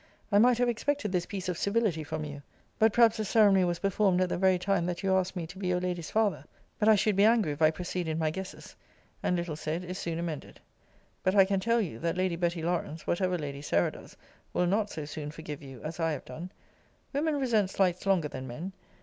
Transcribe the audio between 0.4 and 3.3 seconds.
have expected this piece of civility from you. But perhaps the